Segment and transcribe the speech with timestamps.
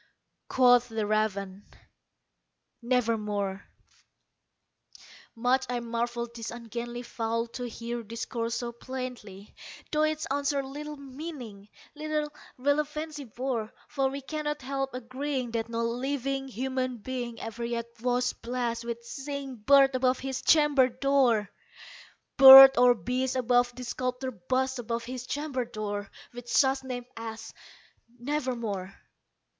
[0.49, 1.63] Quoth the raven,
[2.81, 3.65] "Nevermore."
[5.35, 9.53] Much I marvelled this ungainly fowl to hear discourse so plainly,
[9.91, 15.83] Though its answer little meaning little relevancy bore; For we cannot help agreeing that no
[15.85, 21.51] living human being Ever yet was blessed with seeing bird above his chamber door
[22.37, 27.53] Bird or beast above the sculptured bust above his chamber door, With such name as
[28.17, 28.95] "Nevermore."